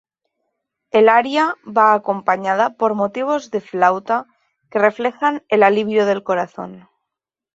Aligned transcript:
El 0.99 1.09
aria 1.09 1.43
va 1.77 1.93
acompañada 1.93 2.71
por 2.75 2.95
motivos 2.95 3.51
de 3.51 3.61
flauta 3.61 4.25
que 4.71 4.79
reflejan 4.79 5.43
el 5.47 5.61
alivio 5.61 6.07
del 6.07 6.23
corazón. 6.23 6.87